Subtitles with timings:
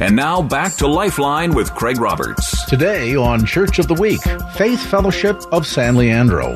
[0.00, 2.64] And now back to Lifeline with Craig Roberts.
[2.66, 4.20] Today on Church of the Week,
[4.54, 6.54] Faith Fellowship of San Leandro.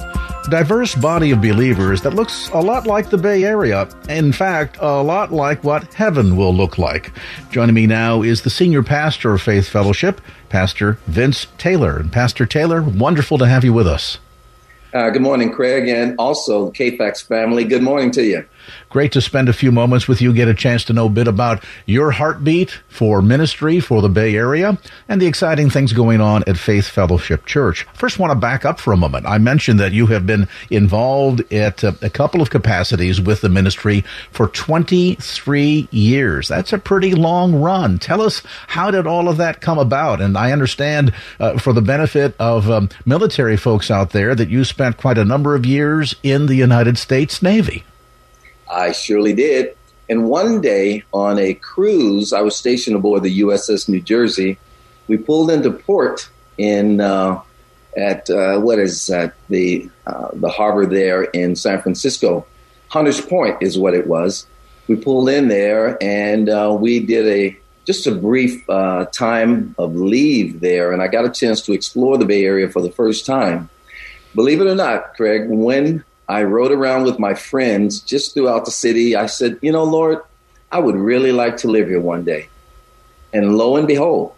[0.49, 3.89] Diverse body of believers that looks a lot like the Bay Area.
[4.09, 7.11] In fact, a lot like what heaven will look like.
[7.51, 11.97] Joining me now is the senior pastor of Faith Fellowship, Pastor Vince Taylor.
[11.99, 14.19] And Pastor Taylor, wonderful to have you with us.
[14.95, 17.65] Uh, good morning, Craig, and also KFAX family.
[17.65, 18.45] Good morning to you.
[18.89, 21.29] Great to spend a few moments with you, get a chance to know a bit
[21.29, 24.79] about your heartbeat for ministry for the Bay Area
[25.09, 27.87] and the exciting things going on at Faith Fellowship Church.
[27.95, 29.27] First, want to back up for a moment.
[29.27, 33.49] I mentioned that you have been involved at a, a couple of capacities with the
[33.49, 36.49] ministry for 23 years.
[36.49, 37.99] That's a pretty long run.
[37.99, 40.21] Tell us, how did all of that come about?
[40.21, 44.65] And I understand, uh, for the benefit of um, military folks out there, that you
[44.65, 47.85] spent quite a number of years in the United States Navy.
[48.73, 49.77] I surely did.
[50.09, 54.59] And one day on a cruise, I was stationed aboard the USS New Jersey.
[55.09, 56.29] We pulled into port
[56.59, 57.41] in uh,
[57.97, 62.47] at uh, what is that the uh, the harbor there in San Francisco.
[62.89, 64.47] Hunters Point is what it was.
[64.89, 69.97] We pulled in there and uh, we did a just a brief uh, time of
[69.97, 73.27] leave there, and I got a chance to explore the Bay Area for the first
[73.27, 73.69] time.
[74.35, 78.71] Believe it or not, Craig, when I rode around with my friends just throughout the
[78.71, 79.15] city.
[79.15, 80.19] I said, you know, Lord,
[80.71, 82.49] I would really like to live here one day.
[83.35, 84.35] And lo and behold,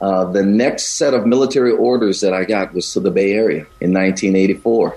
[0.00, 3.66] uh, the next set of military orders that I got was to the Bay Area
[3.78, 4.96] in 1984.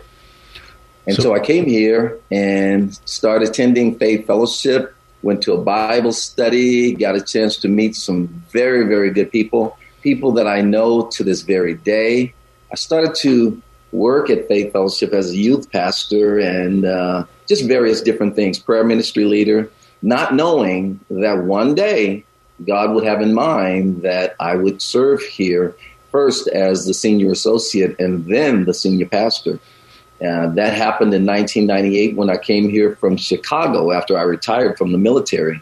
[1.08, 6.14] And so, so I came here and started attending Faith Fellowship, went to a Bible
[6.14, 11.08] study, got a chance to meet some very, very good people, people that I know
[11.08, 12.34] to this very day.
[12.72, 13.62] I started to
[13.98, 18.84] work at Faith Fellowship as a youth pastor and uh, just various different things, prayer
[18.84, 19.70] ministry leader,
[20.02, 22.24] not knowing that one day
[22.66, 25.76] God would have in mind that I would serve here
[26.12, 29.60] first as the senior associate and then the senior pastor.
[30.20, 34.92] Uh, that happened in 1998 when I came here from Chicago after I retired from
[34.92, 35.62] the military.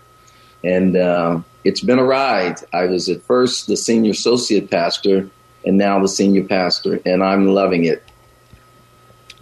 [0.64, 2.60] And uh, it's been a ride.
[2.72, 5.30] I was at first the senior associate pastor
[5.66, 8.04] and now the senior pastor, and I'm loving it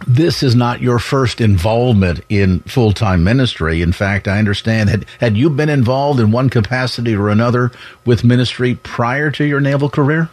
[0.06, 3.82] this is not your first involvement in full time ministry.
[3.82, 7.72] In fact, I understand had had you been involved in one capacity or another
[8.04, 10.30] with ministry prior to your naval career?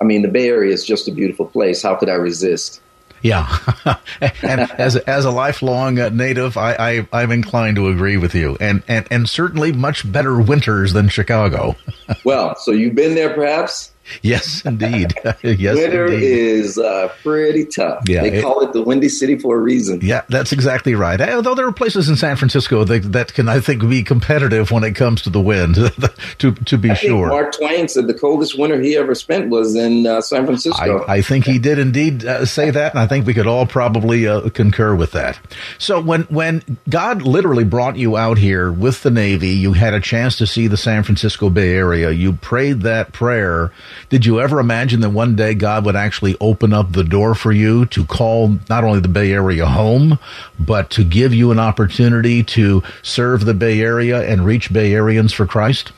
[0.00, 1.80] I mean, the Bay Area is just a beautiful place.
[1.80, 2.80] How could I resist?
[3.22, 3.46] Yeah,
[4.42, 8.56] and as as a lifelong uh, native, I, I am inclined to agree with you,
[8.60, 11.76] and and and certainly much better winters than Chicago.
[12.24, 13.92] well, so you've been there, perhaps.
[14.22, 15.14] Yes, indeed.
[15.42, 16.22] yes, winter indeed.
[16.22, 18.08] is uh, pretty tough.
[18.08, 20.00] Yeah, they it, call it the Windy City for a reason.
[20.02, 21.20] Yeah, that's exactly right.
[21.20, 24.84] Although there are places in San Francisco that, that can, I think, be competitive when
[24.84, 25.76] it comes to the wind.
[26.38, 27.28] to to be I sure.
[27.28, 31.04] Mark Twain said the coldest winter he ever spent was in uh, San Francisco.
[31.04, 33.66] I, I, think he did indeed uh, say that, and I think we could all
[33.66, 35.38] probably uh, concur with that.
[35.78, 40.00] So when when God literally brought you out here with the Navy, you had a
[40.00, 42.10] chance to see the San Francisco Bay Area.
[42.10, 43.72] You prayed that prayer
[44.08, 47.52] did you ever imagine that one day God would actually open up the door for
[47.52, 50.18] you to call not only the Bay Area home,
[50.58, 55.32] but to give you an opportunity to serve the Bay Area and reach Bay Areans
[55.32, 55.92] for Christ?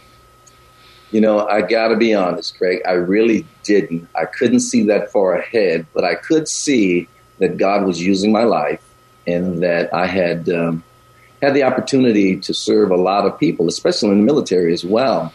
[1.10, 2.80] You know, I got to be honest, Craig.
[2.86, 4.08] I really didn't.
[4.14, 7.08] I couldn't see that far ahead, but I could see
[7.38, 8.82] that God was using my life
[9.26, 10.84] and that I had um,
[11.42, 15.32] had the opportunity to serve a lot of people, especially in the military as well.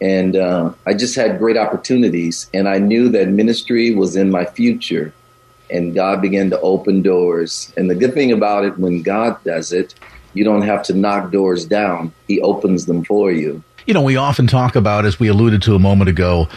[0.00, 4.44] And uh, I just had great opportunities, and I knew that ministry was in my
[4.44, 5.12] future.
[5.70, 7.72] And God began to open doors.
[7.76, 9.94] And the good thing about it, when God does it,
[10.34, 13.62] you don't have to knock doors down, He opens them for you.
[13.86, 16.48] You know, we often talk about, as we alluded to a moment ago,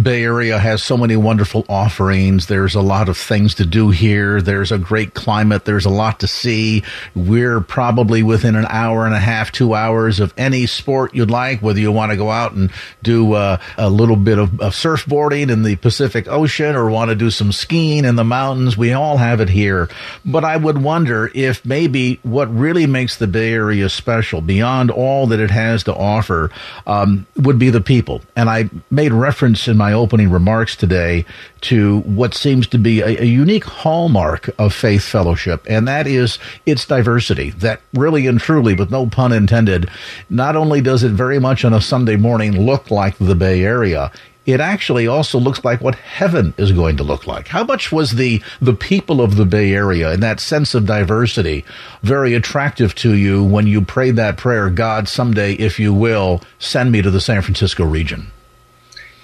[0.00, 2.46] Bay Area has so many wonderful offerings.
[2.46, 4.40] There's a lot of things to do here.
[4.42, 5.64] There's a great climate.
[5.64, 6.82] There's a lot to see.
[7.14, 11.60] We're probably within an hour and a half, two hours of any sport you'd like,
[11.60, 12.70] whether you want to go out and
[13.02, 17.14] do uh, a little bit of, of surfboarding in the Pacific Ocean or want to
[17.14, 18.76] do some skiing in the mountains.
[18.76, 19.88] We all have it here.
[20.24, 25.26] But I would wonder if maybe what really makes the Bay Area special, beyond all
[25.28, 26.50] that it has to offer,
[26.86, 28.22] um, would be the people.
[28.34, 31.24] And I made reference in my opening remarks today
[31.62, 36.38] to what seems to be a, a, unique hallmark of Faith Fellowship, and that is
[36.64, 37.50] its diversity.
[37.50, 39.90] That really and truly, with no pun intended,
[40.30, 44.10] not only does it very much on a Sunday morning look like the Bay Area,
[44.46, 47.48] it actually also looks like what heaven is going to look like.
[47.48, 51.64] How much was the the people of the Bay Area and that sense of diversity
[52.02, 56.92] very attractive to you when you prayed that prayer, God, someday, if you will, send
[56.92, 58.30] me to the San Francisco region?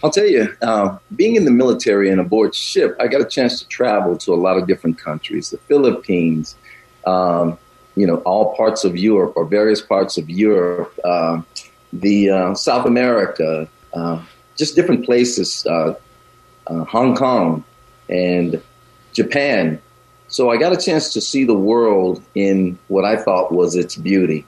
[0.03, 3.61] I'll tell you, uh, being in the military and aboard ship, I got a chance
[3.61, 6.57] to travel to a lot of different countries, the Philippines,
[7.07, 7.57] um,
[7.95, 11.41] you know, all parts of Europe or various parts of Europe, uh,
[11.93, 14.21] the uh, South America, uh,
[14.57, 15.95] just different places, uh,
[16.67, 17.63] uh, Hong Kong
[18.09, 18.61] and
[19.13, 19.81] Japan.
[20.27, 23.95] So I got a chance to see the world in what I thought was its
[23.95, 24.47] beauty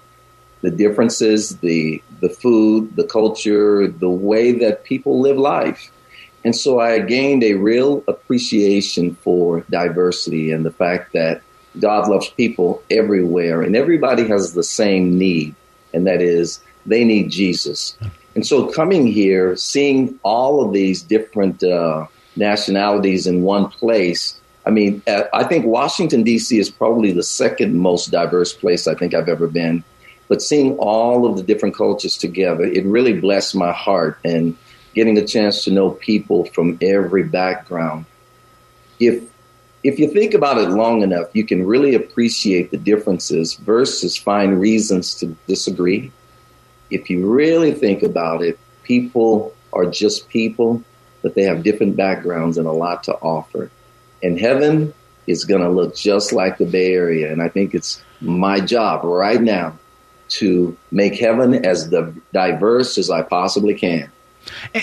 [0.65, 5.93] the differences, the the food, the culture, the way that people live life.
[6.43, 11.43] And so I gained a real appreciation for diversity and the fact that
[11.81, 15.55] God loves people everywhere and everybody has the same need,
[15.93, 17.97] and that is they need Jesus.
[18.35, 22.07] And so coming here, seeing all of these different uh,
[22.37, 26.59] nationalities in one place, I mean, uh, I think Washington, D.C.
[26.59, 29.85] is probably the second most diverse place I think I've ever been.
[30.29, 34.57] But seeing all of the different cultures together, it really blessed my heart and
[34.95, 38.07] getting a chance to know people from every background.
[38.99, 39.25] If
[39.83, 44.59] if you think about it long enough, you can really appreciate the differences versus find
[44.59, 46.11] reasons to disagree.
[46.91, 50.83] If you really think about it, people are just people,
[51.21, 53.71] but they have different backgrounds and a lot to offer.
[54.23, 54.95] And heaven
[55.27, 57.31] is going to look just like the Bay Area.
[57.31, 59.79] And I think it's my job right now
[60.39, 61.93] to make heaven as
[62.33, 64.11] diverse as I possibly can.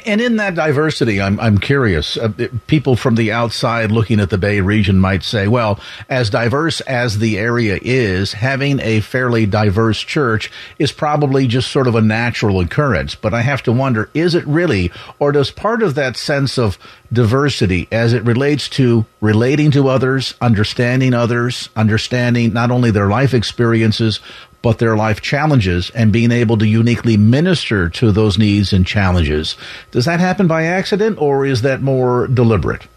[0.05, 2.17] And in that diversity, I'm, I'm curious.
[2.17, 2.31] Uh,
[2.67, 7.19] people from the outside looking at the Bay region might say, well, as diverse as
[7.19, 12.59] the area is, having a fairly diverse church is probably just sort of a natural
[12.59, 13.15] occurrence.
[13.15, 16.77] But I have to wonder, is it really, or does part of that sense of
[17.13, 23.33] diversity as it relates to relating to others, understanding others, understanding not only their life
[23.33, 24.21] experiences,
[24.61, 29.55] but their life challenges and being able to uniquely minister to those needs and challenges.
[29.91, 32.87] Does that happen by accident or is that more deliberate?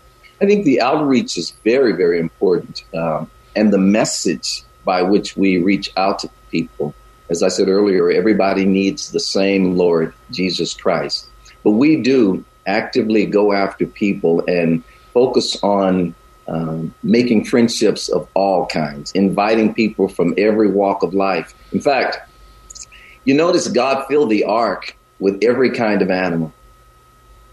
[0.41, 2.85] I think the outreach is very, very important.
[2.95, 6.95] Um, and the message by which we reach out to people.
[7.31, 11.27] As I said earlier, everybody needs the same Lord, Jesus Christ.
[11.63, 14.83] But we do actively go after people and
[15.13, 16.15] focus on
[16.49, 21.55] um, making friendships of all kinds, inviting people from every walk of life.
[21.73, 22.19] In fact,
[23.25, 26.53] you notice God filled the ark with every kind of animal.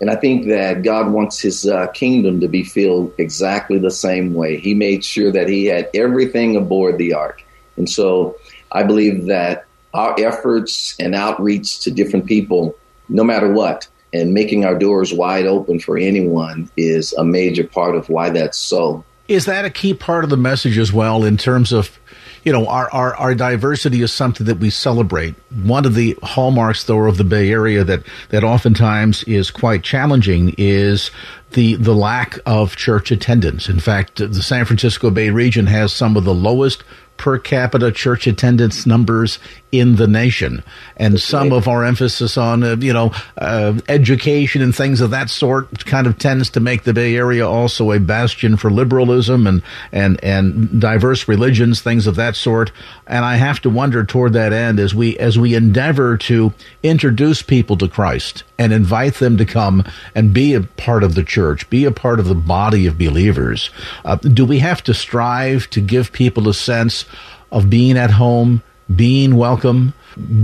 [0.02, 4.34] And I think that God wants his uh, kingdom to be filled exactly the same
[4.34, 4.58] way.
[4.58, 7.44] He made sure that he had everything aboard the ark.
[7.78, 8.36] And so
[8.72, 12.76] I believe that our efforts and outreach to different people,
[13.10, 17.96] no matter what, and making our doors wide open for anyone is a major part
[17.96, 19.04] of why that's so.
[19.28, 21.98] Is that a key part of the message as well in terms of,
[22.44, 25.36] you know, our, our, our diversity is something that we celebrate.
[25.64, 30.56] One of the hallmarks, though, of the Bay Area that, that oftentimes is quite challenging
[30.58, 31.12] is
[31.52, 33.70] the, the lack of church attendance.
[33.70, 36.84] In fact, the San Francisco Bay region has some of the lowest
[37.22, 39.38] per capita church attendance numbers
[39.72, 40.64] in the nation.
[40.98, 45.30] And some of our emphasis on, uh, you know, uh, education and things of that
[45.30, 49.62] sort kind of tends to make the Bay Area also a bastion for liberalism and,
[49.92, 52.72] and, and diverse religions, things of that sort.
[53.06, 57.44] And I have to wonder toward that end as we, as we endeavor to introduce
[57.44, 59.84] people to Christ and invite them to come
[60.16, 63.70] and be a part of the church, be a part of the body of believers.
[64.04, 67.06] Uh, do we have to strive to give people a sense
[67.52, 69.94] of being at home, being welcome,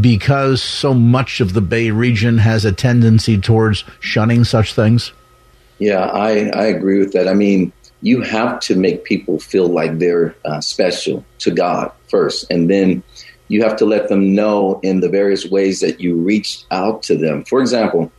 [0.02, 5.12] because so much of the Bay region has a tendency towards shunning such things?
[5.80, 7.28] Yeah, I, I agree with that.
[7.28, 7.72] I mean,
[8.02, 13.04] you have to make people feel like they're uh, special to God first, and then
[13.48, 17.18] you have to let them know in the various ways that you reached out to
[17.18, 17.44] them.
[17.46, 18.12] For example,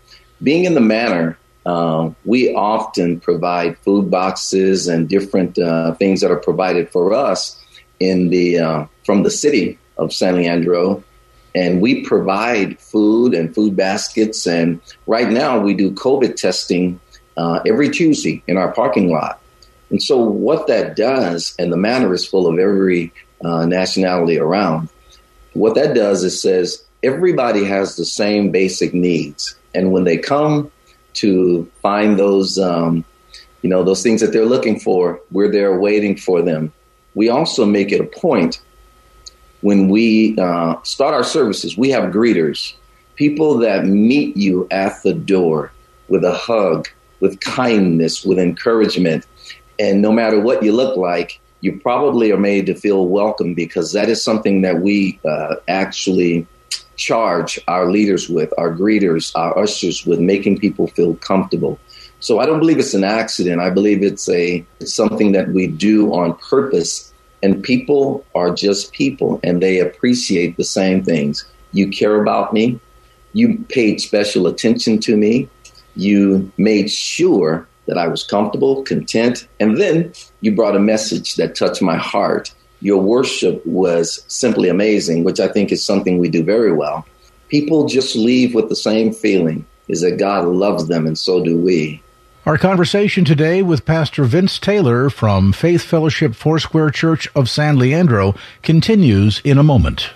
[0.43, 6.31] being in the manor, uh, we often provide food boxes and different uh, things that
[6.31, 7.58] are provided for us
[8.01, 11.03] in the uh, from the city of San Leandro,
[11.55, 14.47] and we provide food and food baskets.
[14.47, 17.01] And right now, we do COVID testing
[17.37, 19.41] uh, every Tuesday in our parking lot.
[19.91, 23.13] And so, what that does, and the manor is full of every
[23.43, 24.89] uh, nationality around.
[25.55, 30.71] What that does is says everybody has the same basic needs, and when they come
[31.15, 33.05] to find those, um,
[33.63, 36.73] you know, those things that they're looking for, we're there waiting for them.
[37.15, 38.61] We also make it a point
[39.61, 41.77] when we uh, start our services.
[41.77, 42.75] We have greeters,
[43.17, 45.73] people that meet you at the door
[46.09, 46.89] with a hug,
[47.21, 49.27] with kindness, with encouragement,
[49.79, 53.93] and no matter what you look like, you probably are made to feel welcome because
[53.93, 56.47] that is something that we uh, actually
[56.97, 61.79] charge our leaders with, our greeters, our ushers with making people feel comfortable.
[62.21, 63.61] So I don't believe it's an accident.
[63.61, 67.13] I believe it's a it's something that we do on purpose.
[67.43, 71.45] And people are just people and they appreciate the same things.
[71.73, 72.81] You care about me.
[73.33, 75.49] You paid special attention to me.
[75.95, 79.47] You made sure that I was comfortable, content.
[79.61, 85.25] And then you brought a message that touched my heart your worship was simply amazing,
[85.25, 87.07] which I think is something we do very well.
[87.49, 91.57] People just leave with the same feeling is that God loves them, and so do
[91.57, 92.03] we.
[92.49, 98.35] Our conversation today with Pastor Vince Taylor from Faith Fellowship Foursquare Church of San Leandro
[98.63, 100.15] continues in a moment.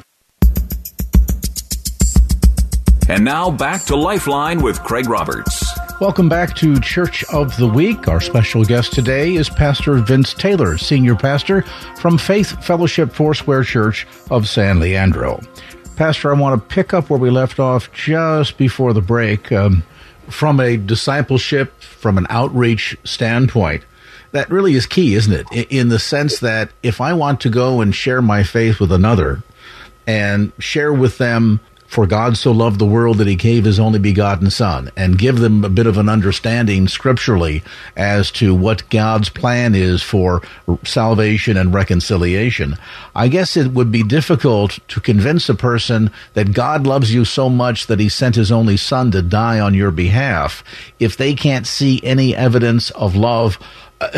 [3.07, 5.63] And now back to Lifeline with Craig Roberts.
[6.01, 8.09] Welcome back to Church of the Week.
[8.09, 11.61] Our special guest today is Pastor Vince Taylor, Senior Pastor
[12.01, 15.39] from Faith Fellowship Foursquare Church of San Leandro.
[15.97, 19.53] Pastor, I want to pick up where we left off just before the break.
[19.53, 19.83] Um,
[20.29, 23.85] from a discipleship, from an outreach standpoint,
[24.33, 25.67] that really is key, isn't it?
[25.71, 29.43] In the sense that if I want to go and share my faith with another
[30.07, 31.61] and share with them
[31.93, 35.41] for God so loved the world that he gave his only begotten son and give
[35.41, 37.63] them a bit of an understanding scripturally
[37.99, 40.41] as to what God's plan is for
[40.85, 42.79] salvation and reconciliation.
[43.15, 47.51] I guess it would be difficult to convince a person that God loves you so
[47.51, 50.65] much that he sent his only son to die on your behalf
[50.99, 53.59] if they can't see any evidence of love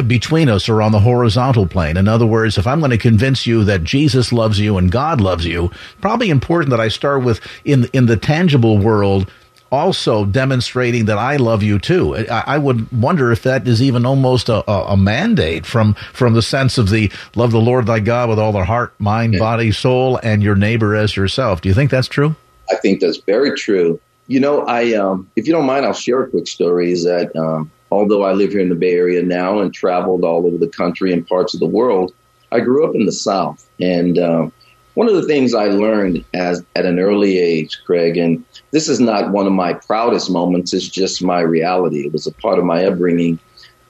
[0.03, 1.97] between us or on the horizontal plane.
[1.97, 5.21] In other words, if I'm going to convince you that Jesus loves you and God
[5.21, 9.31] loves you, probably important that I start with in in the tangible world
[9.75, 12.17] also demonstrating that I love you too.
[12.17, 16.35] I, I would wonder if that is even almost a, a, a, mandate from from
[16.35, 19.73] the sense of the love the Lord thy God with all their heart, mind, body,
[19.73, 21.61] soul, and your neighbor as yourself.
[21.61, 22.37] Do you think that's true?
[22.71, 24.01] I think that's very true.
[24.29, 26.93] You know, I um, if you don't mind, I'll share a quick story.
[26.93, 30.47] Is that um, although I live here in the Bay Area now and traveled all
[30.47, 32.13] over the country and parts of the world,
[32.51, 33.67] I grew up in the South.
[33.81, 34.49] And uh,
[34.95, 38.99] one of the things I learned as at an early age, Craig, and this is
[38.99, 42.07] not one of my proudest moments, it's just my reality.
[42.07, 43.39] It was a part of my upbringing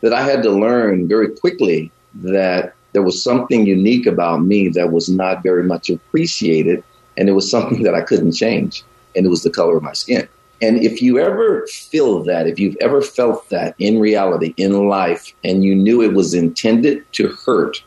[0.02, 4.92] that I had to learn very quickly that there was something unique about me that
[4.92, 6.84] was not very much appreciated.
[7.16, 8.82] And it was something that I couldn't change.
[9.16, 10.28] And it was the color of my skin.
[10.64, 15.34] And if you ever feel that, if you've ever felt that in reality, in life,
[15.44, 17.82] and you knew it was intended to hurt,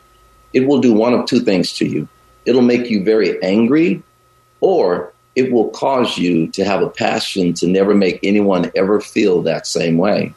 [0.52, 2.06] it will do one of two things to you.
[2.46, 4.00] It'll make you very angry,
[4.60, 9.42] or it will cause you to have a passion to never make anyone ever feel
[9.42, 10.32] that same way.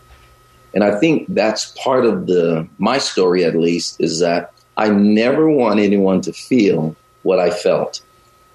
[0.73, 5.47] And I think that's part of the my story at least is that I never
[5.47, 8.01] want anyone to feel what I felt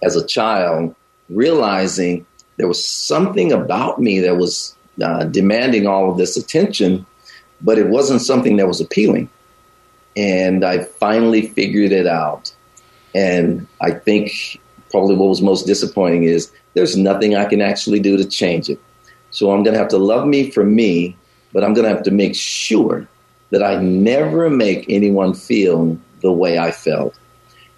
[0.02, 0.96] as a child,
[1.28, 2.26] realizing
[2.56, 7.06] there was something about me that was uh, demanding all of this attention,
[7.60, 9.28] but it wasn't something that was appealing.
[10.16, 12.54] And I finally figured it out.
[13.14, 14.60] And I think
[14.90, 18.80] probably what was most disappointing is there's nothing I can actually do to change it.
[19.30, 21.16] So I'm going to have to love me for me,
[21.52, 23.06] but I'm going to have to make sure
[23.50, 27.18] that I never make anyone feel the way I felt.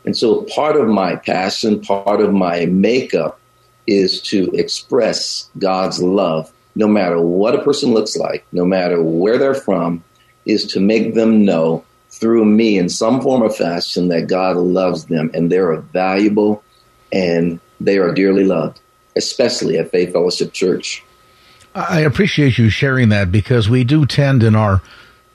[0.05, 3.39] And so part of my passion, part of my makeup
[3.89, 9.39] is to express God's love, no matter what a person looks like, no matter where
[9.39, 10.05] they're from,
[10.45, 15.07] is to make them know through me in some form or fashion that God loves
[15.07, 16.63] them and they're valuable
[17.13, 18.81] and they are dearly loved,
[19.17, 21.03] especially at Faith Fellowship Church.
[21.75, 24.83] I appreciate you sharing that because we do tend in our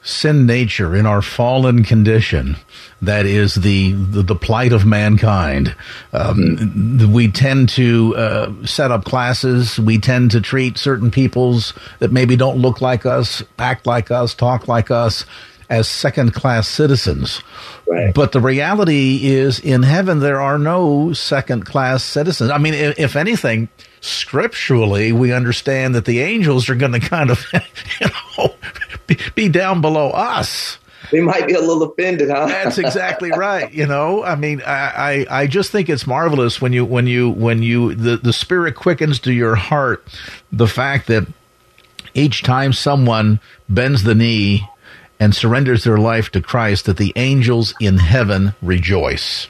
[0.03, 2.57] sin nature, in our fallen condition,
[3.01, 5.75] that is the the, the plight of mankind.
[6.11, 7.11] Um.
[7.13, 9.79] We tend to uh, set up classes.
[9.79, 14.33] We tend to treat certain peoples that maybe don't look like us, act like us,
[14.33, 15.25] talk like us
[15.69, 17.41] as second class citizens.
[17.87, 18.13] Right.
[18.13, 22.51] But the reality is, in heaven, there are no second class citizens.
[22.51, 23.69] I mean, if, if anything,
[24.03, 28.07] scripturally, we understand that the angels are going to kind of, you
[28.37, 28.53] know,
[29.07, 30.77] be, be down below us
[31.11, 32.47] they might be a little offended, huh?
[32.47, 33.71] That's exactly right.
[33.71, 37.29] You know, I mean, I, I, I just think it's marvelous when you when you
[37.29, 40.05] when you the, the spirit quickens to your heart
[40.51, 41.27] the fact that
[42.15, 44.67] each time someone bends the knee
[45.23, 49.47] and surrenders their life to Christ, that the angels in heaven rejoice.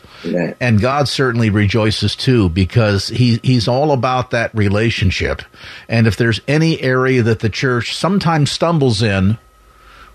[0.61, 5.41] And God certainly rejoices too because he, he's all about that relationship.
[5.89, 9.39] And if there's any area that the church sometimes stumbles in,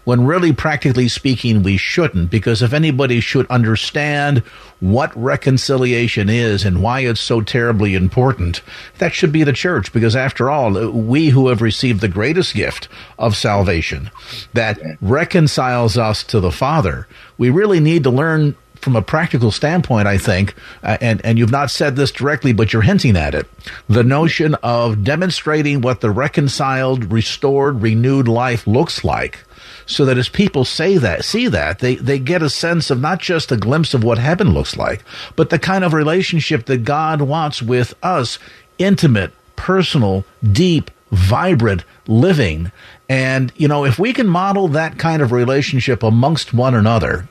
[0.08, 4.38] when really, practically speaking, we shouldn't, because if anybody should understand
[4.80, 8.62] what reconciliation is and why it's so terribly important,
[8.96, 12.88] that should be the church, because after all, we who have received the greatest gift
[13.18, 14.10] of salvation
[14.54, 20.08] that reconciles us to the Father, we really need to learn from a practical standpoint,
[20.08, 23.46] I think, uh, and, and you've not said this directly, but you're hinting at it,
[23.90, 29.44] the notion of demonstrating what the reconciled, restored, renewed life looks like
[29.88, 33.18] so that as people say that, see that, they, they get a sense of not
[33.18, 35.02] just a glimpse of what heaven looks like,
[35.34, 38.38] but the kind of relationship that God wants with us
[38.78, 42.70] intimate, personal, deep, vibrant living.
[43.08, 47.26] And, you know, if we can model that kind of relationship amongst one another,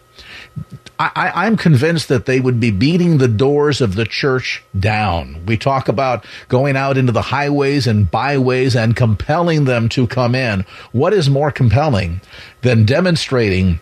[1.00, 5.46] I, am convinced that they would be beating the doors of the church down.
[5.46, 10.34] We talk about going out into the highways and byways and compelling them to come
[10.34, 10.66] in.
[10.92, 12.22] What is more compelling
[12.62, 13.80] than demonstrating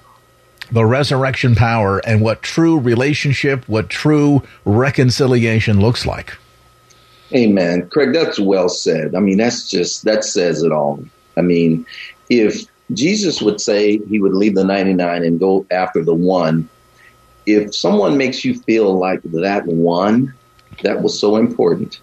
[0.71, 6.35] the resurrection power and what true relationship, what true reconciliation looks like?
[7.33, 7.87] Amen.
[7.89, 9.15] Craig, that's well said.
[9.15, 11.03] I mean, that's just, that says it all.
[11.37, 11.85] I mean,
[12.29, 16.69] if Jesus would say he would leave the 99 and go after the one,
[17.45, 20.33] if someone makes you feel like that one
[20.83, 21.99] that was so important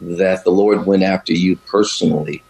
[0.00, 2.42] that the Lord went after you personally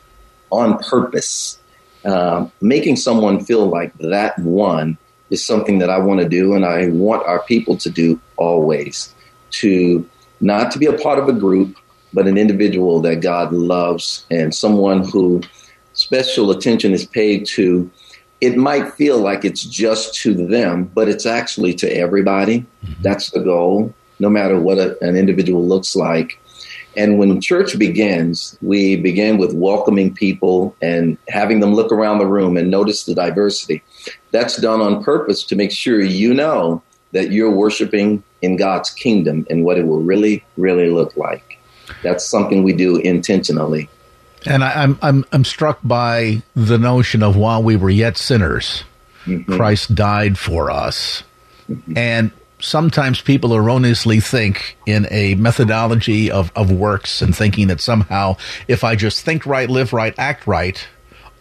[0.51, 1.59] on purpose,
[2.05, 4.97] uh, making someone feel like that one
[5.31, 9.15] is something that I want to do and I want our people to do always
[9.53, 10.09] to
[10.41, 11.77] not to be a part of a group,
[12.13, 15.43] but an individual that God loves and someone who
[15.93, 17.91] special attention is paid to
[18.41, 22.61] it might feel like it's just to them, but it's actually to everybody.
[22.61, 23.03] Mm-hmm.
[23.03, 26.41] That's the goal, no matter what a, an individual looks like.
[26.97, 32.27] And when church begins, we begin with welcoming people and having them look around the
[32.27, 33.83] room and notice the diversity.
[34.33, 39.47] That's done on purpose to make sure you know that you're worshiping in God's kingdom
[39.51, 41.59] and what it will really, really look like.
[42.03, 43.89] That's something we do intentionally.
[44.47, 48.85] And I, am I'm I'm struck by the notion of while we were yet sinners,
[49.25, 49.55] mm-hmm.
[49.55, 51.23] Christ died for us.
[51.69, 51.97] Mm-hmm.
[51.97, 58.37] And sometimes people erroneously think in a methodology of, of works and thinking that somehow
[58.69, 60.87] if I just think right, live right, act right,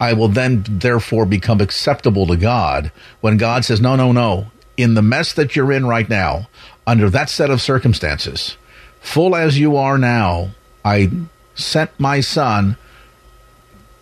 [0.00, 2.90] I will then therefore become acceptable to God.
[3.20, 4.50] When God says, No, no, no.
[4.76, 6.48] In the mess that you're in right now,
[6.86, 8.56] under that set of circumstances,
[9.00, 10.50] full as you are now,
[10.84, 11.10] I
[11.54, 12.78] sent my son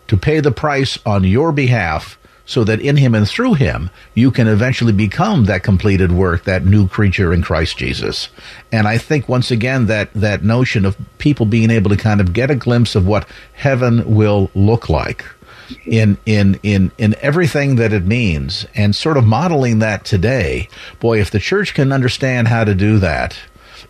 [0.09, 4.31] to pay the price on your behalf so that in him and through him you
[4.31, 8.29] can eventually become that completed work, that new creature in Christ Jesus.
[8.73, 12.33] And I think once again that that notion of people being able to kind of
[12.33, 15.25] get a glimpse of what heaven will look like
[15.85, 20.68] in in in in everything that it means and sort of modeling that today.
[21.01, 23.38] Boy, if the church can understand how to do that,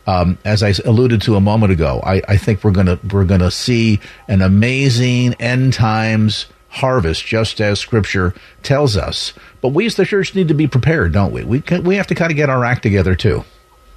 [0.08, 3.50] um, as I alluded to a moment ago, I, I think we're gonna we're gonna
[3.50, 9.34] see an amazing end times harvest, just as Scripture tells us.
[9.60, 11.44] But we as the church need to be prepared, don't we?
[11.44, 13.44] We can, we have to kind of get our act together too.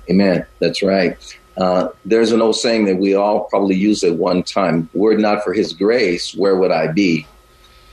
[0.09, 0.45] Amen.
[0.59, 1.15] That's right.
[1.55, 5.19] Uh, there's an old saying that we all probably use at one time: "Were it
[5.21, 7.25] not for His grace, where would I be?"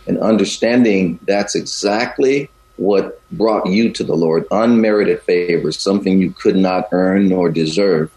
[0.09, 6.57] And understanding that's exactly what brought you to the Lord, unmerited favor, something you could
[6.57, 8.11] not earn nor deserve.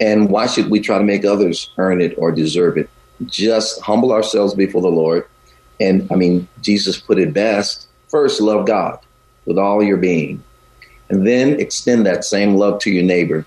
[0.00, 2.88] And why should we try to make others earn it or deserve it?
[3.26, 5.26] Just humble ourselves before the Lord.
[5.80, 8.98] And I mean, Jesus put it best first, love God
[9.44, 10.42] with all your being,
[11.08, 13.44] and then extend that same love to your neighbor.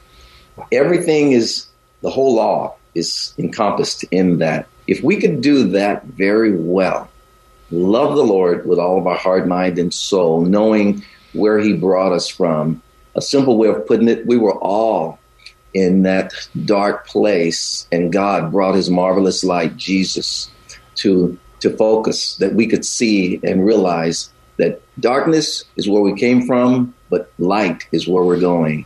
[0.71, 1.67] Everything is,
[2.01, 4.67] the whole law is encompassed in that.
[4.87, 7.09] If we could do that very well,
[7.71, 11.03] love the Lord with all of our heart, mind, and soul, knowing
[11.33, 12.81] where He brought us from.
[13.15, 15.19] A simple way of putting it, we were all
[15.73, 16.33] in that
[16.65, 20.49] dark place, and God brought His marvelous light, Jesus,
[20.95, 26.45] to to focus that we could see and realize that darkness is where we came
[26.45, 28.85] from, but light is where we're going.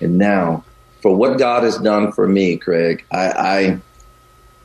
[0.00, 0.64] And now,
[1.02, 3.80] for what God has done for me, Craig, I, I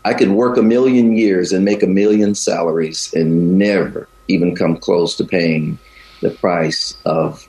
[0.04, 4.78] I could work a million years and make a million salaries and never even come
[4.78, 5.78] close to paying
[6.22, 7.48] the price of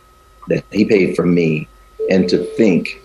[0.49, 1.69] that he paid for me.
[2.11, 3.01] And to think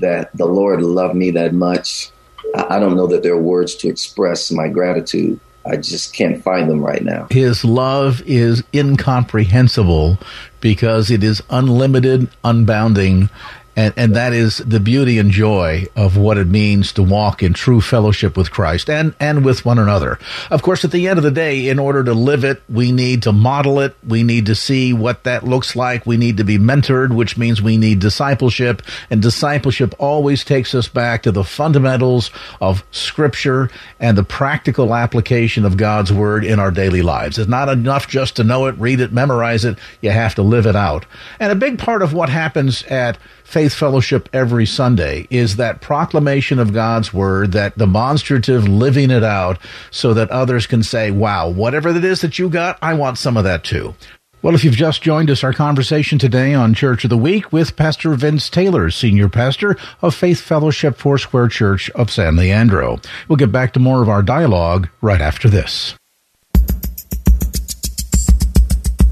[0.00, 2.10] that the Lord loved me that much,
[2.54, 5.40] I don't know that there are words to express my gratitude.
[5.64, 7.26] I just can't find them right now.
[7.30, 10.18] His love is incomprehensible
[10.60, 13.30] because it is unlimited, unbounding,
[13.76, 17.52] and, and that is the beauty and joy of what it means to walk in
[17.52, 20.18] true fellowship with Christ and, and with one another.
[20.50, 23.22] Of course, at the end of the day, in order to live it, we need
[23.24, 23.94] to model it.
[24.06, 26.06] We need to see what that looks like.
[26.06, 28.80] We need to be mentored, which means we need discipleship.
[29.10, 32.30] And discipleship always takes us back to the fundamentals
[32.62, 37.38] of scripture and the practical application of God's word in our daily lives.
[37.38, 39.78] It's not enough just to know it, read it, memorize it.
[40.00, 41.04] You have to live it out.
[41.38, 46.58] And a big part of what happens at Faith Fellowship every Sunday is that proclamation
[46.58, 49.60] of God's Word, that demonstrative living it out
[49.92, 53.36] so that others can say, wow, whatever it is that you got, I want some
[53.36, 53.94] of that too.
[54.42, 57.76] Well, if you've just joined us, our conversation today on Church of the Week with
[57.76, 62.98] Pastor Vince Taylor, Senior Pastor of Faith Fellowship Foursquare Church of San Leandro.
[63.28, 65.94] We'll get back to more of our dialogue right after this.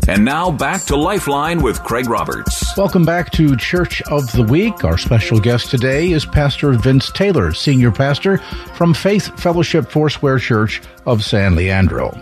[0.09, 2.64] And now back to Lifeline with Craig Roberts.
[2.77, 4.83] Welcome back to Church of the Week.
[4.83, 8.39] Our special guest today is Pastor Vince Taylor, Senior Pastor
[8.75, 12.21] from Faith Fellowship Foursquare Church of San Leandro.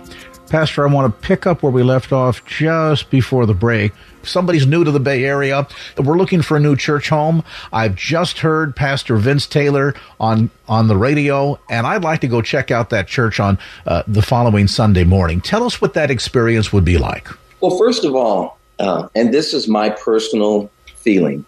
[0.50, 3.92] Pastor, I want to pick up where we left off just before the break.
[4.24, 7.42] Somebody's new to the Bay Area, we're looking for a new church home.
[7.72, 12.42] I've just heard Pastor Vince Taylor on on the radio, and I'd like to go
[12.42, 15.40] check out that church on uh, the following Sunday morning.
[15.40, 17.28] Tell us what that experience would be like.
[17.62, 21.44] Well, first of all, uh, and this is my personal feeling,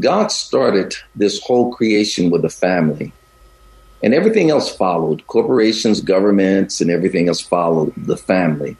[0.00, 3.12] God started this whole creation with a family,
[4.02, 5.24] and everything else followed.
[5.28, 8.76] Corporations, governments, and everything else followed the family.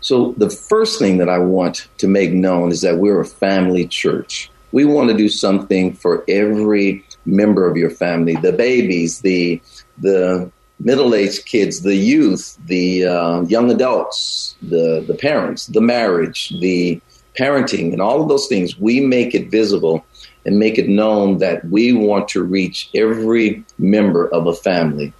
[0.00, 3.86] So, the first thing that I want to make known is that we're a family
[3.86, 4.50] church.
[4.72, 9.60] We want to do something for every member of your family the babies, the,
[9.98, 17.00] the middle-aged kids, the youth, the uh, young adults, the the parents, the marriage, the
[17.38, 18.78] parenting, and all of those things.
[18.78, 20.04] We make it visible
[20.44, 25.12] and make it known that we want to reach every member of a family.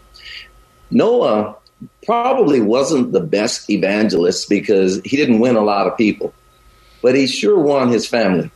[0.91, 1.57] Noah
[2.05, 6.35] probably wasn't the best evangelist because he didn't win a lot of people,
[7.03, 8.51] but he sure won his family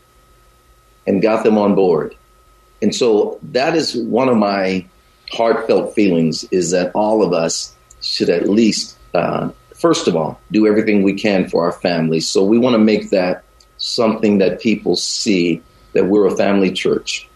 [1.06, 2.14] and got them on board.
[2.82, 4.86] And so that is one of my
[5.32, 9.50] heartfelt feelings is that all of us should at least, uh,
[9.84, 12.26] first of all, do everything we can for our families.
[12.26, 13.44] So we want to make that
[13.76, 15.60] something that people see
[15.92, 17.28] that we're a family church,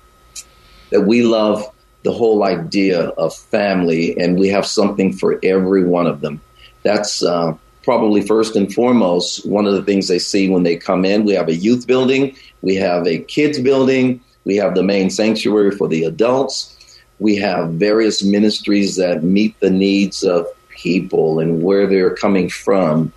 [0.88, 1.62] that we love
[2.04, 6.40] the whole idea of family and we have something for every one of them.
[6.84, 11.04] That's uh, probably first and foremost one of the things they see when they come
[11.04, 11.26] in.
[11.26, 15.72] We have a youth building, we have a kids building, we have the main sanctuary
[15.72, 16.74] for the adults
[17.20, 20.46] we have various ministries that meet the needs of
[20.78, 23.12] people and where they're coming from.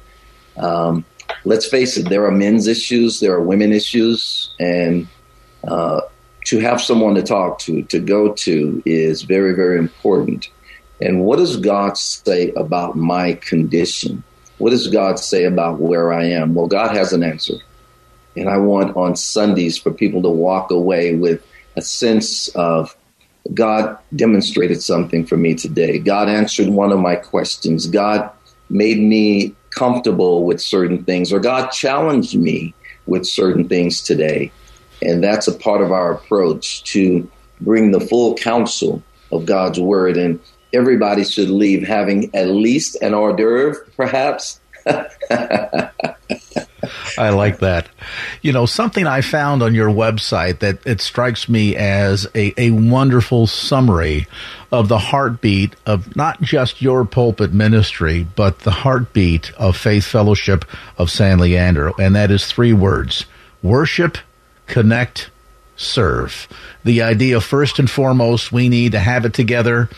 [0.58, 1.06] Um,
[1.46, 5.08] let's face it, there are men's issues, there are women issues, and
[5.68, 6.02] uh,
[6.46, 10.50] to have someone to talk to, to go to, is very, very important.
[11.00, 14.24] And what does God say about my condition?
[14.58, 16.54] What does God say about where I am?
[16.54, 17.56] Well, God has an answer.
[18.36, 21.46] And I want on Sundays for people to walk away with
[21.76, 22.96] a sense of
[23.54, 26.00] God demonstrated something for me today.
[26.00, 27.88] God answered one of my questions.
[27.88, 28.30] God
[28.70, 32.74] made me comfortable with certain things, or God challenged me
[33.08, 34.52] with certain things today.
[35.02, 39.02] And that's a part of our approach to bring the full counsel
[39.32, 40.18] of God's word.
[40.18, 40.40] And
[40.74, 44.60] everybody should leave having at least an hors d'oeuvre, perhaps.
[47.18, 47.88] I like that.
[48.42, 52.72] You know, something I found on your website that it strikes me as a, a
[52.72, 54.28] wonderful summary
[54.72, 60.66] of the heartbeat of not just your pulpit ministry, but the heartbeat of Faith Fellowship
[60.98, 61.94] of San Leandro.
[62.00, 63.26] And that is three words
[63.62, 64.18] worship,
[64.68, 65.30] connect,
[65.76, 66.48] serve.
[66.84, 69.90] The idea, first and foremost, we need to have it together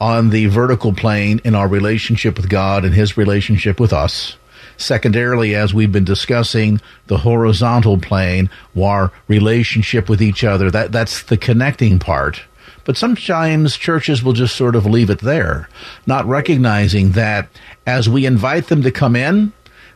[0.00, 4.36] on the vertical plane in our relationship with God and His relationship with us
[4.82, 11.22] Secondarily, as we've been discussing, the horizontal plane, our relationship with each other, that, that's
[11.22, 12.42] the connecting part.
[12.84, 15.68] But sometimes churches will just sort of leave it there,
[16.06, 17.48] not recognizing that
[17.86, 19.52] as we invite them to come in,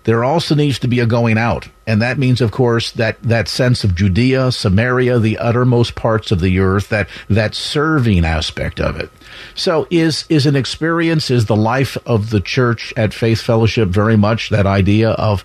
[0.06, 1.68] there also needs to be a going out.
[1.84, 6.40] And that means, of course, that, that sense of Judea, Samaria, the uttermost parts of
[6.40, 9.10] the earth, that, that serving aspect of it.
[9.56, 14.16] So is, is an experience, is the life of the church at Faith Fellowship very
[14.16, 15.42] much that idea of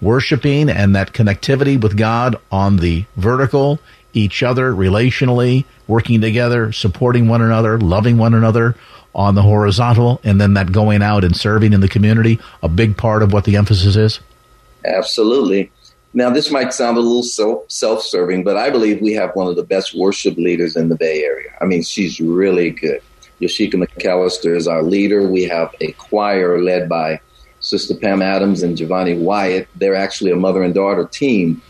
[0.00, 3.80] worshiping and that connectivity with God on the vertical,
[4.12, 8.76] each other relationally, working together, supporting one another, loving one another
[9.14, 12.96] on the horizontal, and then that going out and serving in the community, a big
[12.96, 14.20] part of what the emphasis is?
[14.84, 15.70] Absolutely.
[16.12, 17.24] Now, this might sound a little
[17.68, 20.96] self serving, but I believe we have one of the best worship leaders in the
[20.96, 21.50] Bay Area.
[21.60, 23.02] I mean, she's really good.
[23.40, 25.26] Yoshika McAllister is our leader.
[25.26, 27.20] We have a choir led by
[27.58, 29.68] Sister Pam Adams and Giovanni Wyatt.
[29.74, 31.60] They're actually a mother and daughter team.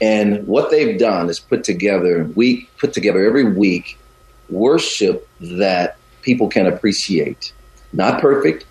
[0.00, 3.98] And what they've done is put together, we put together every week
[4.48, 7.52] worship that people can appreciate.
[7.92, 8.64] Not perfect,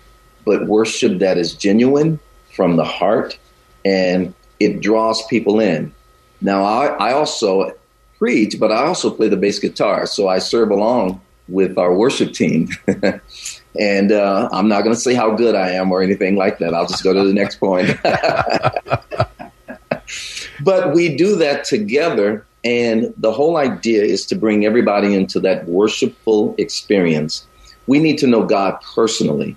[0.44, 2.18] but worship that is genuine
[2.54, 3.38] from the heart
[3.84, 5.92] and it draws people in.
[6.40, 7.74] Now, I, I also
[8.18, 10.06] preach, but I also play the bass guitar.
[10.06, 12.68] So I serve along with our worship team.
[13.78, 16.74] and uh, I'm not going to say how good I am or anything like that.
[16.74, 17.98] I'll just go to the next point.
[20.62, 25.66] but we do that together and the whole idea is to bring everybody into that
[25.66, 27.46] worshipful experience.
[27.86, 29.56] We need to know God personally.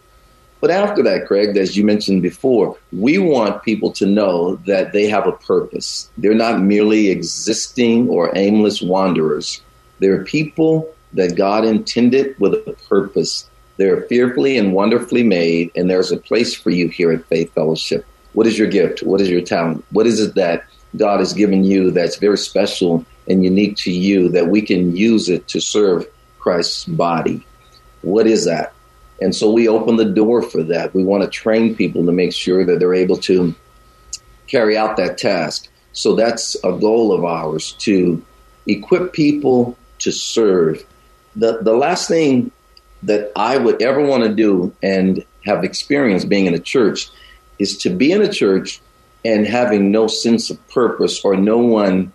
[0.61, 5.07] But after that, Craig, as you mentioned before, we want people to know that they
[5.07, 6.09] have a purpose.
[6.17, 9.61] They're not merely existing or aimless wanderers.
[9.99, 13.49] They're people that God intended with a purpose.
[13.75, 18.05] They're fearfully and wonderfully made, and there's a place for you here at Faith Fellowship.
[18.31, 19.03] What is your gift?
[19.03, 19.83] What is your talent?
[19.91, 20.63] What is it that
[20.95, 25.29] God has given you that's very special and unique to you that we can use
[25.29, 26.07] it to serve
[26.39, 27.45] Christ's body.
[28.01, 28.73] What is that?
[29.21, 30.93] And so we open the door for that.
[30.93, 33.55] We want to train people to make sure that they're able to
[34.47, 35.69] carry out that task.
[35.93, 38.21] So that's a goal of ours to
[38.67, 40.85] equip people to serve.
[41.35, 42.51] The, the last thing
[43.03, 47.09] that I would ever want to do and have experience being in a church
[47.59, 48.81] is to be in a church
[49.25, 52.11] and having no sense of purpose or no one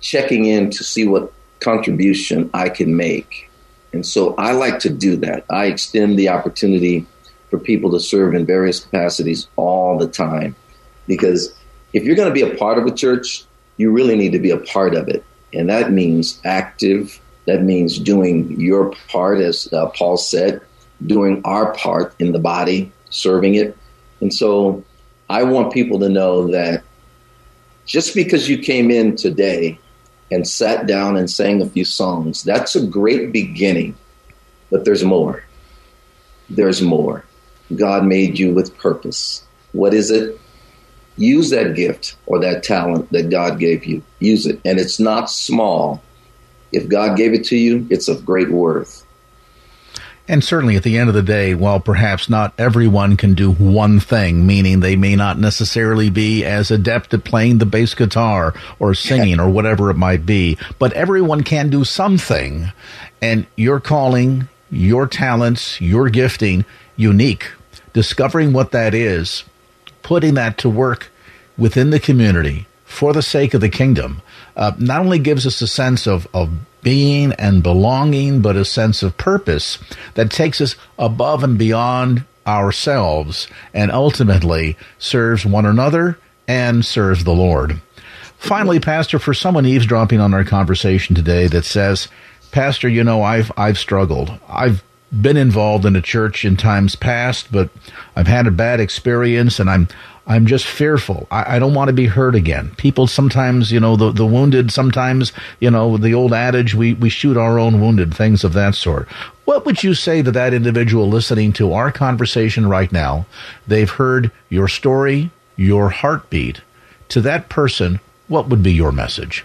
[0.00, 3.50] checking in to see what contribution I can make.
[3.92, 5.44] And so I like to do that.
[5.50, 7.06] I extend the opportunity
[7.50, 10.54] for people to serve in various capacities all the time.
[11.06, 11.54] Because
[11.92, 13.44] if you're going to be a part of a church,
[13.76, 15.24] you really need to be a part of it.
[15.52, 20.60] And that means active, that means doing your part, as uh, Paul said,
[21.06, 23.76] doing our part in the body, serving it.
[24.20, 24.84] And so
[25.28, 26.82] I want people to know that
[27.84, 29.78] just because you came in today
[30.30, 33.96] and sat down and sang a few songs, that's a great beginning.
[34.70, 35.44] But there's more.
[36.50, 37.24] There's more.
[37.74, 39.44] God made you with purpose.
[39.72, 40.38] What is it?
[41.16, 44.02] Use that gift or that talent that God gave you.
[44.20, 44.60] Use it.
[44.64, 46.02] And it's not small.
[46.72, 49.05] If God gave it to you, it's of great worth.
[50.28, 54.00] And certainly at the end of the day, while perhaps not everyone can do one
[54.00, 58.94] thing, meaning they may not necessarily be as adept at playing the bass guitar or
[58.94, 62.72] singing or whatever it might be, but everyone can do something.
[63.22, 66.64] And your calling, your talents, your gifting,
[66.96, 67.52] unique.
[67.92, 69.44] Discovering what that is,
[70.02, 71.10] putting that to work
[71.56, 74.22] within the community for the sake of the kingdom,
[74.56, 76.50] uh, not only gives us a sense of, of
[76.86, 79.76] being and belonging, but a sense of purpose
[80.14, 87.32] that takes us above and beyond ourselves and ultimately serves one another and serves the
[87.32, 87.80] Lord.
[88.38, 92.06] Finally, Pastor, for someone eavesdropping on our conversation today that says,
[92.52, 94.38] Pastor, you know, I've I've struggled.
[94.48, 97.68] I've been involved in a church in times past, but
[98.14, 99.88] I've had a bad experience and I'm
[100.26, 101.28] I'm just fearful.
[101.30, 102.74] I, I, don't want to be hurt again.
[102.76, 107.08] People sometimes, you know, the, the wounded, sometimes, you know, the old adage, we, we
[107.08, 109.08] shoot our own wounded, things of that sort.
[109.44, 113.26] What would you say to that individual listening to our conversation right now?
[113.68, 116.60] They've heard your story, your heartbeat.
[117.10, 119.44] To that person, what would be your message?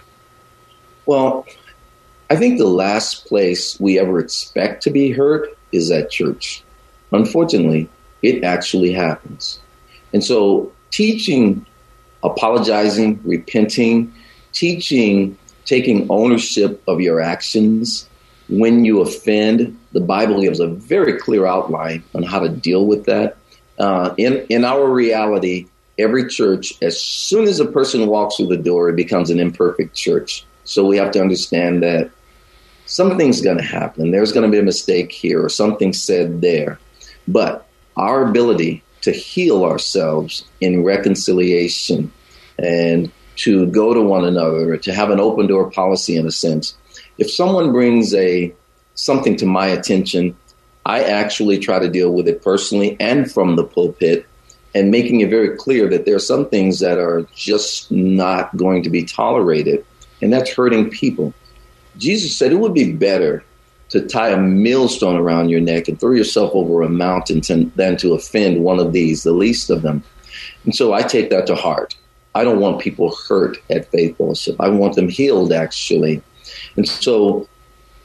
[1.06, 1.46] Well,
[2.28, 6.64] I think the last place we ever expect to be hurt is at church.
[7.12, 7.88] Unfortunately,
[8.22, 9.60] it actually happens.
[10.12, 11.64] And so teaching
[12.22, 14.12] apologizing, repenting,
[14.52, 18.08] teaching taking ownership of your actions
[18.48, 19.78] when you offend.
[19.92, 23.36] The Bible gives a very clear outline on how to deal with that.
[23.78, 25.66] Uh, in in our reality,
[25.98, 29.94] every church, as soon as a person walks through the door, it becomes an imperfect
[29.94, 30.44] church.
[30.64, 32.10] So we have to understand that
[32.86, 34.10] something's going to happen.
[34.10, 36.78] There's going to be a mistake here or something said there.
[37.26, 42.10] But our ability to heal ourselves in reconciliation
[42.58, 46.76] and to go to one another, to have an open door policy in a sense.
[47.18, 48.54] If someone brings a
[48.94, 50.36] something to my attention,
[50.84, 54.26] I actually try to deal with it personally and from the pulpit
[54.74, 58.82] and making it very clear that there are some things that are just not going
[58.82, 59.84] to be tolerated
[60.20, 61.34] and that's hurting people.
[61.98, 63.44] Jesus said it would be better
[63.92, 67.94] to tie a millstone around your neck and throw yourself over a mountain to, than
[67.98, 70.02] to offend one of these, the least of them.
[70.64, 71.94] And so I take that to heart.
[72.34, 74.56] I don't want people hurt at Faith Fellowship.
[74.58, 76.22] I want them healed, actually.
[76.76, 77.46] And so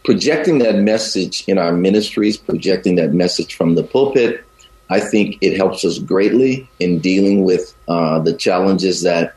[0.04, 4.44] projecting that message in our ministries, projecting that message from the pulpit,
[4.90, 9.36] I think it helps us greatly in dealing with uh, the challenges that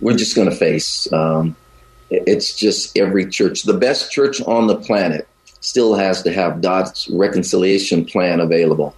[0.00, 1.12] we're just going to face.
[1.12, 1.54] Um,
[2.10, 5.28] it's just every church, the best church on the planet,
[5.66, 8.94] still has to have God's reconciliation plan available.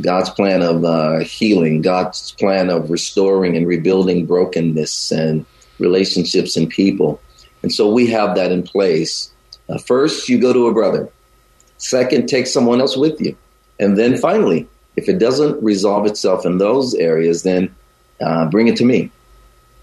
[0.00, 5.46] God's plan of uh, healing, God's plan of restoring and rebuilding brokenness and
[5.78, 7.20] relationships and people.
[7.62, 9.30] And so we have that in place.
[9.68, 11.08] Uh, first, you go to a brother.
[11.78, 13.36] Second, take someone else with you.
[13.78, 17.72] And then finally, if it doesn't resolve itself in those areas, then
[18.20, 19.12] uh, bring it to me.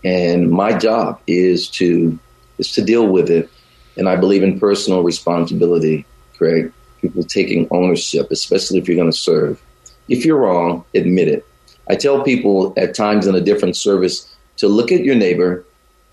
[0.03, 2.19] And my job is to
[2.57, 3.49] is to deal with it
[3.97, 6.05] and I believe in personal responsibility,
[6.37, 6.71] Craig.
[7.01, 9.61] People taking ownership, especially if you're going to serve.
[10.07, 11.45] If you're wrong, admit it.
[11.89, 15.65] I tell people at times in a different service to look at your neighbor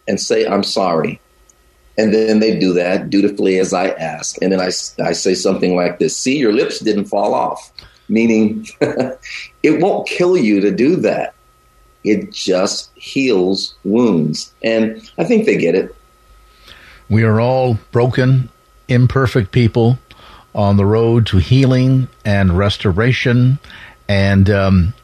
[0.08, 1.20] and say, I'm sorry.
[1.96, 4.40] And then they do that dutifully as I ask.
[4.42, 4.70] And then I,
[5.04, 7.70] I say something like this See, your lips didn't fall off,
[8.08, 11.34] meaning it won't kill you to do that.
[12.02, 14.52] It just heals wounds.
[14.62, 15.94] And I think they get it.
[17.10, 18.48] We are all broken,
[18.88, 19.98] imperfect people
[20.54, 23.58] on the road to healing and restoration,
[24.08, 24.94] and um,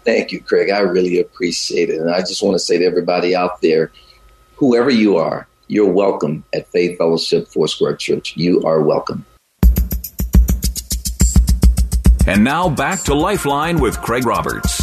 [0.04, 0.70] Thank you, Craig.
[0.70, 2.00] I really appreciate it.
[2.00, 3.90] And I just want to say to everybody out there,
[4.56, 8.36] whoever you are, you're welcome at Faith Fellowship Foursquare Church.
[8.36, 9.24] You are welcome.
[12.26, 14.80] And now back to Lifeline with Craig Roberts.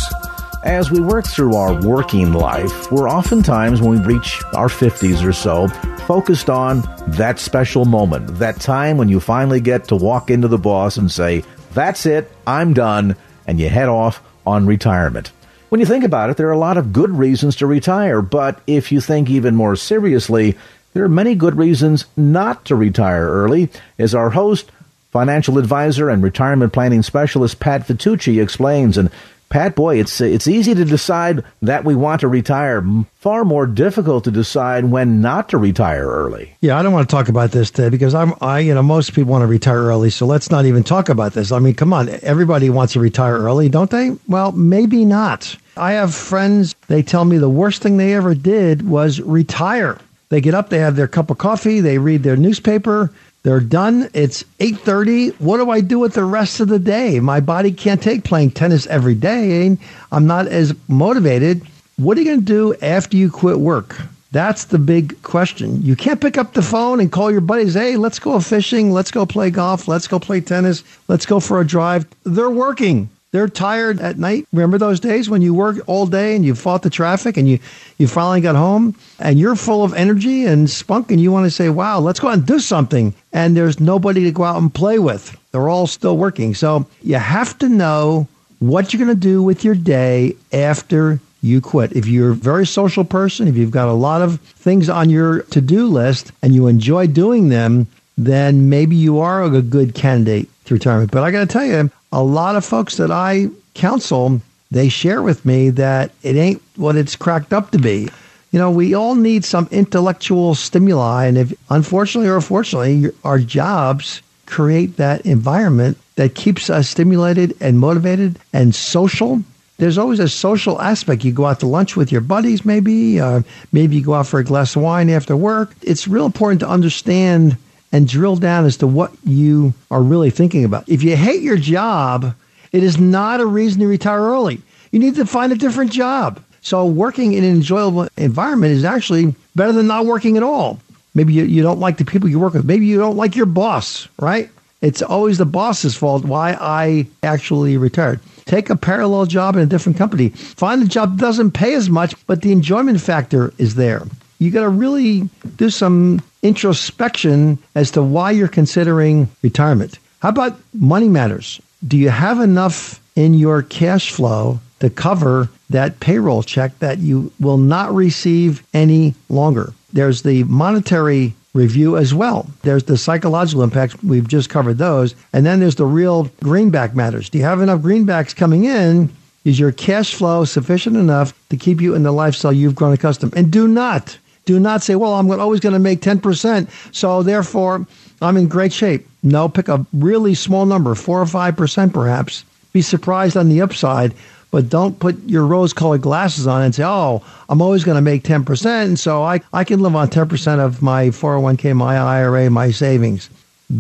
[0.63, 5.31] As we work through our working life, we're oftentimes, when we reach our 50s or
[5.31, 5.67] so,
[6.07, 10.57] focused on that special moment, that time when you finally get to walk into the
[10.57, 15.31] boss and say, That's it, I'm done, and you head off on retirement.
[15.69, 18.61] When you think about it, there are a lot of good reasons to retire, but
[18.65, 20.57] if you think even more seriously,
[20.93, 23.69] there are many good reasons not to retire early.
[23.99, 24.71] As our host,
[25.11, 29.09] financial advisor and retirement planning specialist Pat Vitucci explains, and
[29.49, 32.83] Pat, boy, it's it's easy to decide that we want to retire.
[33.19, 36.53] Far more difficult to decide when not to retire early.
[36.59, 39.13] Yeah, I don't want to talk about this today because I'm I you know most
[39.13, 41.53] people want to retire early, so let's not even talk about this.
[41.53, 44.17] I mean, come on, everybody wants to retire early, don't they?
[44.27, 45.55] Well, maybe not.
[45.77, 46.75] I have friends.
[46.87, 49.97] They tell me the worst thing they ever did was retire.
[50.29, 53.11] They get up, they have their cup of coffee, they read their newspaper,
[53.47, 54.09] they're done.
[54.13, 55.29] It's 8:30.
[55.39, 57.21] What do I do with the rest of the day?
[57.21, 59.77] My body can't take playing tennis every day.
[60.11, 61.61] I'm not as motivated.
[61.95, 63.95] What are you going to do after you quit work?
[64.33, 65.81] That's the big question.
[65.81, 69.11] You can't pick up the phone and call your buddies, "Hey, let's go fishing, let's
[69.11, 73.07] go play golf, let's go play tennis, let's go for a drive." They're working.
[73.31, 74.47] They're tired at night.
[74.53, 77.59] Remember those days when you worked all day and you fought the traffic and you,
[77.97, 81.51] you finally got home and you're full of energy and spunk and you want to
[81.51, 83.13] say, wow, let's go out and do something.
[83.33, 85.35] And there's nobody to go out and play with.
[85.51, 86.55] They're all still working.
[86.55, 88.27] So you have to know
[88.59, 91.93] what you're going to do with your day after you quit.
[91.93, 95.41] If you're a very social person, if you've got a lot of things on your
[95.43, 100.49] to do list and you enjoy doing them, then maybe you are a good candidate
[100.65, 101.11] to retirement.
[101.11, 104.41] But I got to tell you, a lot of folks that I counsel,
[104.71, 108.09] they share with me that it ain't what it's cracked up to be.
[108.51, 114.21] You know, we all need some intellectual stimuli, and if unfortunately or fortunately, our jobs
[114.45, 119.43] create that environment that keeps us stimulated and motivated and social.
[119.77, 121.23] There's always a social aspect.
[121.23, 123.41] You go out to lunch with your buddies, maybe, uh,
[123.71, 125.73] maybe you go out for a glass of wine after work.
[125.83, 127.57] It's real important to understand
[127.91, 130.87] and drill down as to what you are really thinking about.
[130.87, 132.35] If you hate your job,
[132.71, 134.61] it is not a reason to retire early.
[134.91, 136.43] You need to find a different job.
[136.61, 140.79] So, working in an enjoyable environment is actually better than not working at all.
[141.13, 142.65] Maybe you, you don't like the people you work with.
[142.65, 144.49] Maybe you don't like your boss, right?
[144.81, 148.19] It's always the boss's fault why I actually retired.
[148.45, 150.29] Take a parallel job in a different company.
[150.29, 154.03] Find a job that doesn't pay as much, but the enjoyment factor is there.
[154.39, 159.99] You got to really do some introspection as to why you're considering retirement.
[160.19, 161.59] How about money matters?
[161.87, 167.31] Do you have enough in your cash flow to cover that payroll check that you
[167.39, 169.73] will not receive any longer?
[169.93, 172.49] There's the monetary review as well.
[172.61, 174.01] There's the psychological impacts.
[174.03, 175.15] We've just covered those.
[175.33, 177.29] And then there's the real greenback matters.
[177.29, 179.09] Do you have enough greenbacks coming in?
[179.43, 183.33] Is your cash flow sufficient enough to keep you in the lifestyle you've grown accustomed?
[183.35, 184.17] And do not,
[184.47, 186.67] do not say, well, I'm always going to make 10%.
[186.95, 187.85] So therefore,
[188.19, 189.07] I'm in great shape.
[189.21, 192.43] No, pick a really small number, four or 5% perhaps.
[192.73, 194.15] Be surprised on the upside
[194.51, 198.01] but don't put your rose colored glasses on and say, oh, I'm always going to
[198.01, 198.65] make 10%.
[198.65, 203.29] And so I, I can live on 10% of my 401k, my IRA, my savings.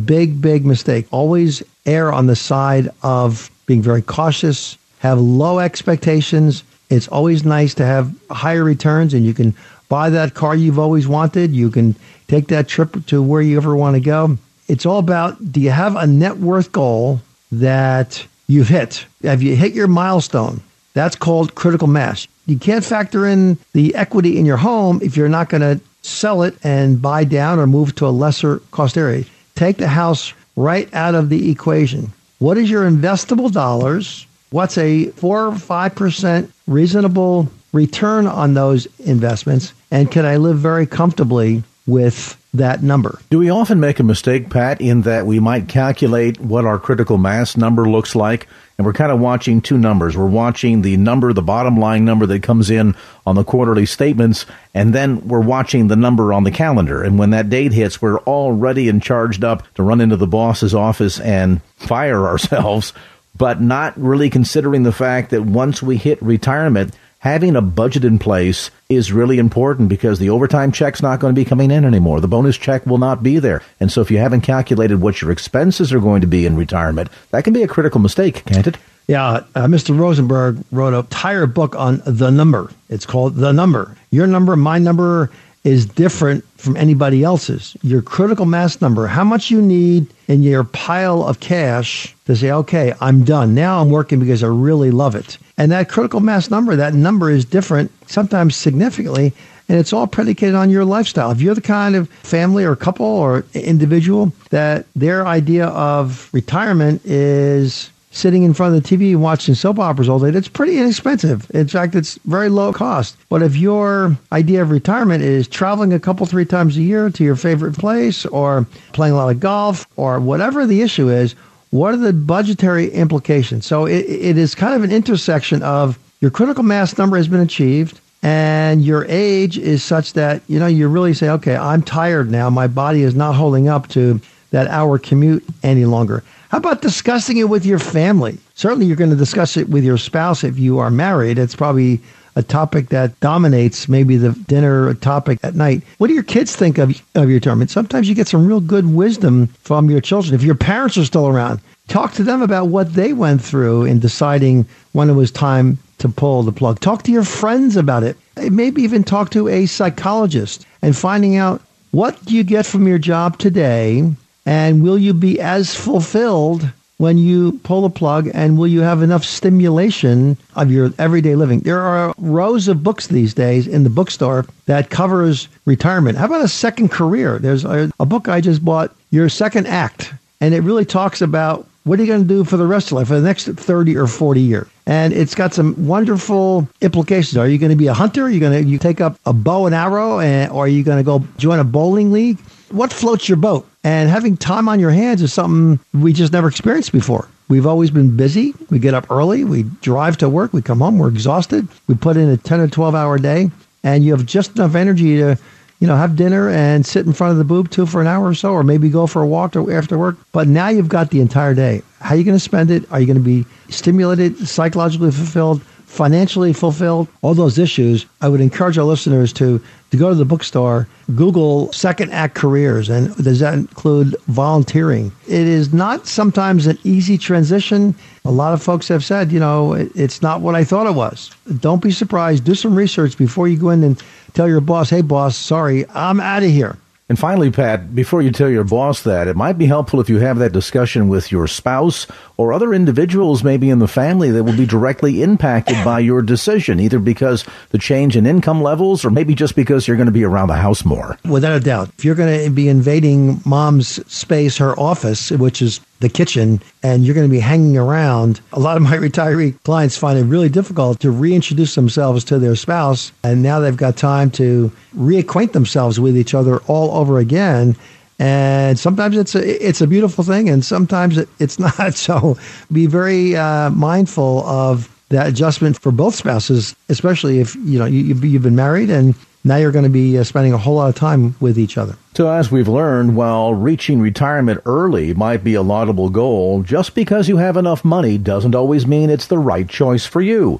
[0.05, 1.07] Big, big mistake.
[1.11, 6.63] Always err on the side of being very cautious, have low expectations.
[6.89, 9.55] It's always nice to have higher returns and you can
[9.89, 11.51] buy that car you've always wanted.
[11.51, 11.95] You can
[12.27, 14.37] take that trip to where you ever want to go.
[14.67, 17.21] It's all about do you have a net worth goal
[17.51, 19.05] that you've hit.
[19.23, 20.61] Have you hit your milestone?
[20.93, 22.27] That's called critical mass.
[22.47, 26.43] You can't factor in the equity in your home if you're not going to sell
[26.43, 29.25] it and buy down or move to a lesser cost area.
[29.55, 32.11] Take the house right out of the equation.
[32.39, 34.25] What is your investable dollars?
[34.49, 39.73] What's a 4 or 5% reasonable return on those investments?
[39.91, 43.19] And can I live very comfortably with that number.
[43.29, 47.17] Do we often make a mistake, Pat, in that we might calculate what our critical
[47.17, 48.47] mass number looks like?
[48.77, 50.15] And we're kind of watching two numbers.
[50.15, 54.45] We're watching the number, the bottom line number that comes in on the quarterly statements,
[54.73, 57.01] and then we're watching the number on the calendar.
[57.01, 60.27] And when that date hits, we're all ready and charged up to run into the
[60.27, 62.93] boss's office and fire ourselves,
[63.35, 68.19] but not really considering the fact that once we hit retirement, having a budget in
[68.19, 72.21] place is really important because the overtime check's not going to be coming in anymore.
[72.21, 73.61] The bonus check will not be there.
[73.79, 77.09] And so if you haven't calculated what your expenses are going to be in retirement,
[77.31, 78.77] that can be a critical mistake, can't it?
[79.07, 79.97] Yeah, uh, Mr.
[79.97, 82.69] Rosenberg wrote a entire book on the number.
[82.89, 83.95] It's called The Number.
[84.11, 85.31] Your number, my number,
[85.67, 87.75] is different from anybody else's.
[87.83, 92.51] Your critical mass number, how much you need in your pile of cash to say,
[92.51, 93.53] okay, I'm done.
[93.53, 95.37] Now I'm working because I really love it.
[95.57, 99.33] And that critical mass number, that number is different, sometimes significantly,
[99.67, 101.31] and it's all predicated on your lifestyle.
[101.31, 107.01] If you're the kind of family or couple or individual that their idea of retirement
[107.03, 111.49] is sitting in front of the TV watching soap operas all day, that's pretty inexpensive.
[111.53, 113.15] In fact, it's very low cost.
[113.29, 117.23] But if your idea of retirement is traveling a couple, three times a year to
[117.23, 121.35] your favorite place or playing a lot of golf or whatever the issue is,
[121.69, 123.65] what are the budgetary implications?
[123.65, 127.41] So it, it is kind of an intersection of your critical mass number has been
[127.41, 132.31] achieved and your age is such that, you know, you really say, okay, I'm tired
[132.31, 132.49] now.
[132.49, 134.19] My body is not holding up to
[134.51, 136.23] that hour commute any longer.
[136.49, 138.37] How about discussing it with your family?
[138.55, 141.37] Certainly, you're going to discuss it with your spouse if you are married.
[141.37, 141.99] It's probably
[142.37, 145.81] a topic that dominates maybe the dinner topic at night.
[145.97, 147.41] What do your kids think of, of your?
[147.45, 150.35] And sometimes you get some real good wisdom from your children.
[150.35, 153.99] If your parents are still around, talk to them about what they went through in
[153.99, 156.79] deciding when it was time to pull the plug.
[156.79, 158.15] Talk to your friends about it.
[158.37, 163.37] Maybe even talk to a psychologist and finding out what you get from your job
[163.37, 164.15] today
[164.47, 169.01] and will you be as fulfilled when you pull the plug and will you have
[169.01, 171.59] enough stimulation of your everyday living?
[171.59, 176.17] There are rows of books these days in the bookstore that covers retirement.
[176.17, 177.39] How about a second career?
[177.39, 181.67] There's a, a book I just bought, Your Second Act, and it really talks about
[181.83, 183.97] what are you going to do for the rest of life, for the next 30
[183.97, 184.67] or 40 years?
[184.85, 187.35] And it's got some wonderful implications.
[187.35, 188.23] Are you going to be a hunter?
[188.23, 190.19] Are you going to you take up a bow and arrow?
[190.19, 192.39] And, or are you going to go join a bowling league?
[192.69, 193.67] What floats your boat?
[193.83, 197.27] And having time on your hands is something we just never experienced before.
[197.47, 198.53] We've always been busy.
[198.69, 201.67] We get up early, we drive to work, we come home, we're exhausted.
[201.87, 203.49] We put in a 10 or 12 hour day,
[203.83, 205.37] and you have just enough energy to
[205.79, 208.27] you know, have dinner and sit in front of the boob too for an hour
[208.27, 210.17] or so, or maybe go for a walk after work.
[210.31, 211.83] But now you've got the entire day.
[211.99, 212.91] How are you going to spend it?
[212.91, 217.07] Are you going to be stimulated, psychologically fulfilled, financially fulfilled?
[217.21, 218.05] All those issues.
[218.21, 219.59] I would encourage our listeners to
[219.89, 220.85] to go to the bookstore,
[221.15, 225.13] Google second act careers, and does that include volunteering?
[225.27, 227.95] It is not sometimes an easy transition.
[228.25, 231.31] A lot of folks have said, you know, it's not what I thought it was.
[231.61, 232.43] Don't be surprised.
[232.43, 236.19] Do some research before you go in and tell your boss, hey, boss, sorry, I'm
[236.19, 236.77] out of here.
[237.09, 240.19] And finally, Pat, before you tell your boss that, it might be helpful if you
[240.19, 242.05] have that discussion with your spouse
[242.35, 246.81] or other individuals maybe in the family that will be directly impacted by your decision,
[246.81, 250.25] either because the change in income levels or maybe just because you're going to be
[250.25, 251.17] around the house more.
[251.23, 251.89] Without a doubt.
[251.97, 257.05] If you're going to be invading mom's space, her office, which is the kitchen and
[257.05, 258.41] you're going to be hanging around.
[258.53, 262.55] A lot of my retiree clients find it really difficult to reintroduce themselves to their
[262.55, 263.11] spouse.
[263.23, 267.75] And now they've got time to reacquaint themselves with each other all over again.
[268.19, 271.93] And sometimes it's a, it's a beautiful thing and sometimes it, it's not.
[271.93, 272.37] So
[272.71, 278.03] be very uh, mindful of that adjustment for both spouses, especially if, you know, you,
[278.03, 279.15] you've been married and
[279.47, 281.95] now you're going to be uh, spending a whole lot of time with each other.
[282.13, 287.29] So, as we've learned, while reaching retirement early might be a laudable goal, just because
[287.29, 290.59] you have enough money doesn't always mean it's the right choice for you.